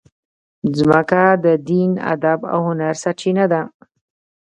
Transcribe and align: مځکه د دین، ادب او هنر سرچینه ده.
مځکه 0.71 1.23
د 1.45 1.45
دین، 1.69 1.91
ادب 2.13 2.39
او 2.53 2.59
هنر 2.67 2.93
سرچینه 3.03 3.45
ده. 3.51 3.61